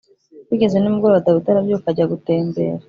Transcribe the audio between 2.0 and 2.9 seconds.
gutembera